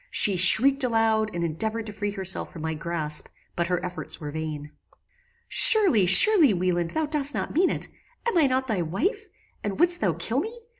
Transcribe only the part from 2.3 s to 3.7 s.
from my grasp; but